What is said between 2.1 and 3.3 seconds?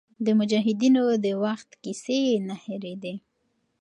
یې نه هېرېدې.